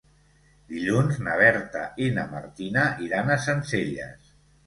Dilluns 0.69 1.19
na 1.27 1.35
Berta 1.41 1.83
i 2.07 2.09
na 2.17 2.25
Martina 2.33 2.85
iran 3.09 3.31
a 3.35 3.39
Sencelles. 3.47 4.35